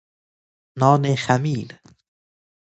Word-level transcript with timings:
نان 0.79 1.15
خمیر 1.15 1.67